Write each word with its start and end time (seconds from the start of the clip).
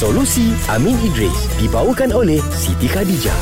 Solusi 0.00 0.56
Amin 0.72 0.96
Idris 1.04 1.60
dibawakan 1.60 2.16
oleh 2.16 2.40
Siti 2.56 2.88
Khadijah. 2.88 3.36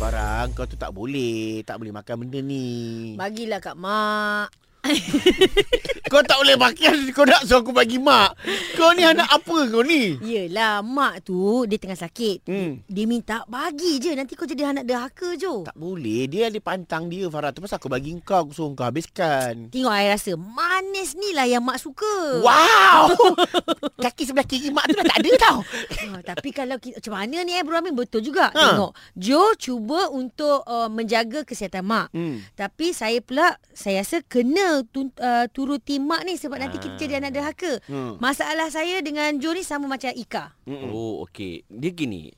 Barang 0.00 0.56
kau 0.56 0.64
tu 0.64 0.80
tak 0.80 0.96
boleh. 0.96 1.60
Tak 1.60 1.76
boleh 1.76 1.92
makan 1.92 2.24
benda 2.24 2.40
ni. 2.40 3.12
Bagilah 3.20 3.60
kat 3.60 3.76
mak. 3.76 4.48
kau 6.12 6.24
tak 6.24 6.40
boleh 6.40 6.56
makan. 6.56 7.12
Kau 7.12 7.28
nak 7.28 7.44
suruh 7.44 7.60
aku 7.60 7.76
bagi 7.76 8.00
mak. 8.00 8.32
Kau 8.80 8.96
ni 8.96 9.04
anak 9.04 9.28
apa 9.28 9.68
kau 9.68 9.84
ni? 9.84 10.16
Yelah, 10.24 10.80
mak 10.80 11.28
tu 11.28 11.68
dia 11.68 11.76
tengah 11.76 12.00
sakit. 12.00 12.48
Hmm. 12.48 12.80
Dia 12.88 13.04
minta 13.04 13.44
bagi 13.44 14.00
je. 14.00 14.16
Nanti 14.16 14.40
kau 14.40 14.48
jadi 14.48 14.72
anak 14.72 14.88
derhaka 14.88 15.36
je. 15.36 15.68
Tak 15.68 15.76
boleh. 15.76 16.32
Dia 16.32 16.48
ada 16.48 16.56
pantang 16.64 17.12
dia 17.12 17.28
Farah. 17.28 17.52
Tu 17.52 17.60
pasal 17.60 17.76
aku 17.76 17.92
bagi 17.92 18.16
kau. 18.24 18.48
Aku 18.48 18.56
suruh 18.56 18.72
kau 18.72 18.88
habiskan. 18.88 19.68
Tengok 19.68 19.92
I 19.92 20.16
rasa 20.16 20.32
manis 20.76 21.16
ni 21.16 21.32
lah 21.32 21.48
yang 21.48 21.64
mak 21.64 21.80
suka. 21.80 22.44
Wow! 22.44 23.16
Kaki 24.04 24.28
sebelah 24.28 24.44
kiri 24.44 24.68
mak 24.68 24.84
tu 24.84 25.00
dah 25.00 25.08
tak 25.08 25.18
ada 25.24 25.30
tau. 25.40 25.58
Ha, 25.64 26.20
tapi 26.36 26.52
kalau 26.52 26.76
kita, 26.76 27.00
macam 27.00 27.12
mana 27.16 27.36
ni 27.42 27.56
eh 27.56 27.64
Bro 27.64 27.80
Amin 27.80 27.96
betul 27.96 28.20
juga. 28.20 28.52
Ha. 28.52 28.76
Tengok. 28.76 28.92
Jo 29.16 29.56
cuba 29.56 30.12
untuk 30.12 30.60
uh, 30.68 30.92
menjaga 30.92 31.48
kesihatan 31.48 31.80
mak. 31.80 32.12
Hmm. 32.12 32.44
Tapi 32.52 32.92
saya 32.92 33.24
pula 33.24 33.56
saya 33.72 34.04
rasa 34.04 34.20
kena 34.20 34.84
tu, 34.84 35.08
uh, 35.16 35.48
turuti 35.48 35.96
mak 35.96 36.28
ni 36.28 36.36
sebab 36.36 36.60
nanti 36.60 36.76
kita 36.76 36.92
Ah. 36.92 37.00
jadi 37.00 37.14
anak 37.20 37.32
derhaka. 37.32 37.72
Hmm. 37.88 38.20
Masalah 38.20 38.68
saya 38.68 39.00
dengan 39.00 39.40
Jo 39.40 39.52
ni 39.52 39.60
sama 39.60 39.88
macam 39.88 40.12
Ika. 40.12 40.52
Mm-mm. 40.64 40.92
Oh, 40.92 41.24
okey. 41.24 41.64
Dia 41.68 41.92
gini. 41.92 42.32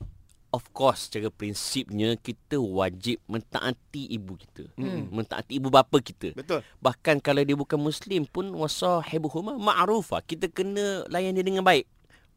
Of 0.49 0.73
course, 0.73 1.05
secara 1.05 1.29
prinsipnya 1.29 2.17
kita 2.17 2.57
wajib 2.57 3.21
mentaati 3.29 4.09
ibu 4.09 4.33
kita. 4.33 4.65
Hmm. 4.81 5.05
Mentaati 5.13 5.61
ibu 5.61 5.69
bapa 5.69 6.01
kita. 6.01 6.33
Betul. 6.33 6.65
Bahkan 6.81 7.21
kalau 7.21 7.45
dia 7.45 7.53
bukan 7.53 7.77
muslim 7.77 8.25
pun 8.25 8.49
wasahibuhuma 8.57 9.61
ma'rufa. 9.61 10.25
Kita 10.25 10.49
kena 10.49 11.05
layan 11.05 11.37
dia 11.37 11.45
dengan 11.45 11.61
baik. 11.61 11.85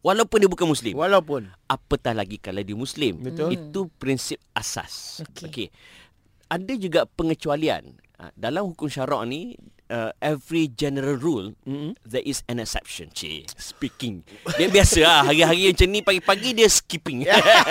Walaupun 0.05 0.45
dia 0.45 0.51
bukan 0.51 0.69
muslim. 0.69 0.93
Walaupun. 0.93 1.49
Apatah 1.71 2.13
lagi 2.13 2.37
kalau 2.37 2.61
dia 2.61 2.77
muslim. 2.77 3.17
Betul. 3.23 3.55
Itu 3.57 3.89
prinsip 3.97 4.37
asas. 4.53 5.25
Okey. 5.25 5.49
Okey. 5.49 5.69
Ada 6.53 6.73
juga 6.77 7.01
pengecualian. 7.17 7.97
Ah, 8.21 8.29
Dalam 8.37 8.69
hukum 8.69 8.93
syarak 8.93 9.25
ni 9.25 9.57
uh, 9.93 10.11
every 10.25 10.73
general 10.73 11.21
rule 11.21 11.53
Mm-mm. 11.69 11.93
there 12.03 12.25
is 12.25 12.41
an 12.49 12.57
exception. 12.59 13.13
Cik, 13.13 13.53
speaking. 13.55 14.25
Dia 14.57 14.73
biasa 14.73 14.99
lah. 15.05 15.21
Hari-hari 15.29 15.69
macam 15.71 15.89
ni 15.93 16.01
pagi-pagi 16.01 16.51
dia 16.57 16.69
skipping. 16.73 17.29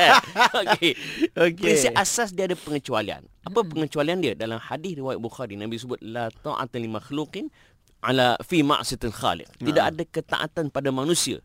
Okey. 0.61 0.93
Okey. 1.33 1.57
Prinsip 1.57 1.91
asas 1.97 2.29
dia 2.29 2.45
ada 2.45 2.53
pengecualian. 2.53 3.25
Apa 3.41 3.65
pengecualian 3.65 4.21
dia? 4.21 4.33
Dalam 4.37 4.61
hadis 4.61 4.93
riwayat 4.93 5.17
Bukhari 5.17 5.57
Nabi 5.57 5.81
sebut 5.81 5.97
la 6.05 6.29
ta'ata 6.29 6.77
li 6.77 6.85
makhluqin 6.85 7.49
ala 8.05 8.37
fi 8.45 8.61
ma'siyatil 8.61 9.13
khaliq. 9.13 9.49
Tidak 9.57 9.83
ada 9.83 10.03
ketaatan 10.05 10.69
pada 10.69 10.93
manusia. 10.93 11.41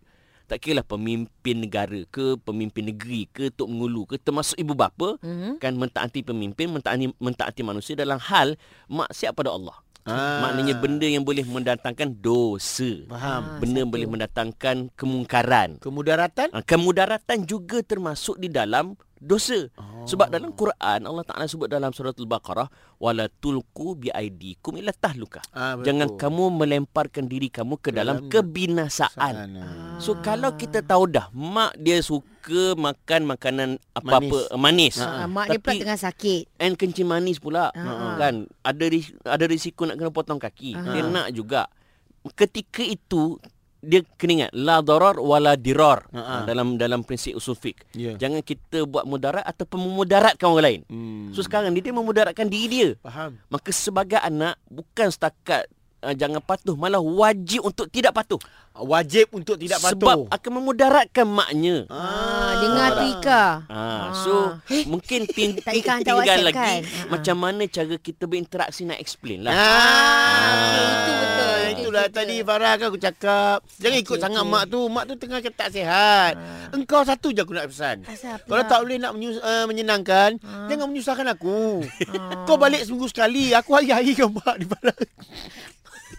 Tak 0.47 0.63
kira 0.63 0.79
lah 0.79 0.87
pemimpin 0.87 1.59
negara 1.59 2.07
ke, 2.07 2.39
pemimpin 2.39 2.87
negeri 2.87 3.27
ke, 3.27 3.51
tok 3.51 3.67
mengulu 3.67 4.07
ke, 4.07 4.15
termasuk 4.15 4.55
ibu 4.55 4.79
bapa 4.79 5.19
Mhm. 5.19 5.59
kan 5.59 5.75
mentaati 5.75 6.23
pemimpin, 6.23 6.71
mentaati 6.71 7.11
mentaati 7.19 7.67
manusia 7.67 7.99
dalam 7.99 8.23
hal 8.23 8.55
maksiat 8.87 9.35
pada 9.35 9.51
Allah. 9.51 9.75
Ah. 10.07 10.39
Maknanya 10.47 10.79
benda 10.79 11.07
yang 11.11 11.27
boleh 11.27 11.43
mendatangkan 11.43 12.15
dosa. 12.23 13.05
Faham. 13.11 13.59
Benda 13.59 13.83
satu. 13.83 13.91
boleh 13.91 14.07
mendatangkan 14.07 14.77
kemungkaran. 14.95 15.83
Kemudaratan? 15.83 16.49
Ah, 16.55 16.63
Kemudaratan 16.63 17.43
juga 17.43 17.83
termasuk 17.83 18.39
di 18.39 18.47
dalam 18.47 18.95
dosa. 19.19 19.69
Oh. 19.75 20.05
Sebab 20.05 20.29
dalam 20.29 20.53
Quran 20.53 21.01
Allah 21.03 21.25
Taala 21.25 21.45
sebut 21.45 21.67
dalam 21.67 21.91
surah 21.91 22.13
Al-Baqarah 22.13 22.69
wala 22.97 23.27
tulqu 23.29 23.97
bi 23.97 24.09
aidikum 24.09 24.77
ila 24.77 24.93
tahluka. 24.93 25.41
Ah, 25.51 25.75
betul. 25.75 25.85
Jangan 25.89 26.09
kamu 26.15 26.45
melemparkan 26.55 27.25
diri 27.27 27.49
kamu 27.49 27.77
ke 27.77 27.91
dalam 27.91 28.25
Dalam 28.25 28.31
kebinasaan. 28.31 29.35
Sana. 29.35 29.65
So 29.99 30.21
kalau 30.21 30.55
kita 30.55 30.81
tahu 30.81 31.09
dah 31.09 31.33
mak 31.33 31.75
dia 31.77 31.99
suka 31.99 32.77
makan 32.77 33.27
makanan 33.27 33.69
apa-apa 33.93 34.53
manis. 34.55 35.01
Ha, 35.01 35.25
mak 35.27 35.49
dia 35.49 35.59
pula 35.59 35.81
tengah 35.81 36.01
sakit. 36.01 36.43
And 36.57 36.77
kencing 36.77 37.09
manis 37.09 37.41
pula 37.41 37.73
Ah. 37.73 38.15
kan 38.17 38.47
ada 38.61 38.85
ris- 38.87 39.17
ada 39.23 39.45
risiko 39.45 39.85
nak 39.85 39.97
kena 39.97 40.13
potong 40.13 40.39
kaki. 40.39 40.77
Ah. 40.77 40.93
Dia 40.93 41.03
nak 41.03 41.33
juga. 41.33 41.67
Ketika 42.35 42.83
itu 42.83 43.39
dia 43.85 44.01
kena 44.17 44.33
ingat 44.45 44.51
la 44.57 44.81
darar 44.81 45.21
wala 45.21 45.55
dirar 45.55 46.09
ah. 46.11 46.43
dalam 46.49 46.81
dalam 46.81 47.05
prinsip 47.05 47.37
usul 47.37 47.55
fiqh. 47.55 47.79
Ya. 47.93 48.17
Jangan 48.17 48.41
kita 48.41 48.85
buat 48.89 49.05
mudarat 49.05 49.45
ataupun 49.45 49.79
memudaratkan 49.79 50.47
orang 50.49 50.65
lain. 50.65 50.81
Hmm. 50.89 51.29
So 51.37 51.45
sekarang 51.45 51.73
dia, 51.77 51.83
dia 51.87 51.95
memudaratkan 51.95 52.49
diri 52.49 52.67
dia. 52.67 52.89
Faham. 53.05 53.39
Maka 53.53 53.71
sebagai 53.71 54.19
anak 54.19 54.59
bukan 54.67 55.09
setakat 55.13 55.69
uh, 56.07 56.15
jangan 56.15 56.39
patuh 56.39 56.79
malah 56.79 57.03
wajib 57.03 57.67
untuk 57.67 57.91
tidak 57.91 58.15
patuh. 58.15 58.39
Wajib 58.79 59.27
untuk 59.31 59.57
tidak 59.57 59.79
patuh. 59.79 59.97
Sebab 59.97 60.17
akan 60.29 60.51
memudaratkan 60.53 61.25
maknya. 61.25 61.89
Ah, 61.89 62.53
dengar 62.59 62.89
tu 62.93 63.05
Ika. 63.15 63.45
Ah, 63.67 64.05
so 64.15 64.35
Eh, 64.67 64.85
mungkin 64.85 65.25
ting- 65.27 65.57
tak 65.65 65.73
tinggal 65.73 66.19
WhatsApp 66.19 66.45
lagi 66.45 66.57
kan? 66.57 66.81
Ah, 66.83 67.07
macam 67.09 67.37
mana 67.39 67.63
cara 67.65 67.95
kita 67.97 68.25
berinteraksi 68.25 68.83
nak 68.83 68.99
explain 68.99 69.43
lah. 69.43 69.51
Ah, 69.51 69.65
okey, 70.69 70.85
itu 70.85 71.13
betul. 71.15 71.45
Ah, 71.47 71.65
Itu 71.67 71.81
Itulah 71.87 72.05
betul. 72.05 72.17
tadi 72.19 72.37
Farah 72.43 72.73
kan 72.75 72.87
aku 72.87 72.99
cakap. 72.99 73.59
Jangan 73.77 73.97
Okey, 73.97 74.05
ikut 74.05 74.19
sangat 74.19 74.43
okey. 74.43 74.53
mak 74.53 74.65
tu. 74.67 74.81
Mak 74.87 75.05
tu 75.07 75.15
tengah 75.17 75.39
tak 75.47 75.69
sihat. 75.71 76.35
Engkau 76.69 77.01
satu 77.03 77.31
je 77.31 77.41
aku 77.41 77.53
nak 77.53 77.67
pesan. 77.67 77.97
Asal 78.05 78.37
Kalau 78.41 78.65
tak 78.67 78.79
boleh 78.83 78.99
nak 78.99 79.13
menyus- 79.13 79.41
uh, 79.41 79.65
menyenangkan, 79.65 80.37
Ah. 80.43 80.67
jangan 80.67 80.87
menyusahkan 80.87 81.29
aku. 81.29 81.81
Ah. 82.11 82.45
Kau 82.45 82.57
balik 82.57 82.83
seminggu 82.83 83.07
sekali. 83.07 83.53
Aku 83.53 83.73
hari-hari 83.73 84.13
kau 84.13 84.29
mak 84.29 84.57
di 84.57 84.67
Farah. 84.67 84.97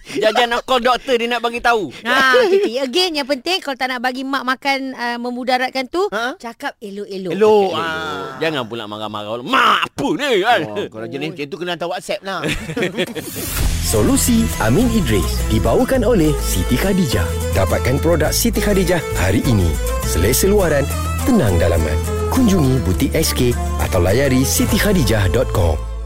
Jangan 0.07 0.45
nak 0.47 0.61
call 0.63 0.79
doktor 0.79 1.19
dia 1.19 1.27
nak 1.27 1.43
bagi 1.43 1.59
tahu. 1.59 1.91
Ha, 2.07 2.39
kita 2.47 2.69
again 2.79 3.11
yang 3.19 3.27
penting 3.27 3.59
kalau 3.59 3.75
tak 3.75 3.91
nak 3.91 3.99
bagi 3.99 4.23
mak 4.23 4.47
makan 4.47 4.95
uh, 4.95 5.17
memudaratkan 5.19 5.85
tu, 5.87 6.07
Ha? 6.07 6.39
cakap 6.39 6.79
elok-elok. 6.79 7.35
Elok. 7.35 7.71
Ah. 7.75 8.39
Jangan 8.39 8.63
pula 8.63 8.87
marah-marah. 8.87 9.43
Mak 9.43 9.79
apa 9.91 10.07
ni 10.15 10.31
kan? 10.39 10.61
Oh, 10.63 10.85
kalau 10.87 11.07
jenis 11.09 11.35
macam 11.35 11.45
tu 11.45 11.57
kena 11.57 11.71
hantar 11.75 11.89
WhatsApp 11.91 12.21
lah. 12.23 12.39
Solusi 13.91 14.43
Amin 14.59 14.87
Idris 14.91 15.47
dibawakan 15.47 16.03
oleh 16.03 16.35
Siti 16.43 16.75
Khadijah. 16.75 17.23
Dapatkan 17.55 18.03
produk 18.03 18.31
Siti 18.31 18.59
Khadijah 18.59 18.99
hari 19.15 19.39
ini. 19.47 19.71
Selesa 20.03 20.47
luaran, 20.47 20.83
tenang 21.23 21.55
dalaman. 21.55 21.95
Kunjungi 22.31 22.83
butik 22.83 23.11
SK 23.15 23.55
atau 23.79 24.03
layari 24.03 24.43
sitikhadijah.com. 24.43 25.96